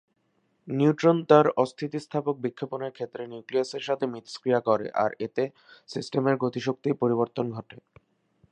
[0.67, 5.43] Neutron তার অস্থিতিস্থাপক বিক্ষেপণের ক্ষেত্রে নিউক্লিয়াসের সাথে মিথস্ক্রিয়া করে আর এতে
[5.89, 7.77] সিস্টেমের গতিশক্তির পরিবর্তন ঘটে।